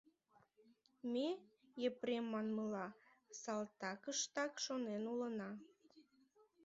Ме, 1.11 1.27
Епрем 1.87 2.25
манмыла, 2.33 2.87
салтакыштак 3.41 4.53
шонен 4.65 5.03
улына. 5.13 5.49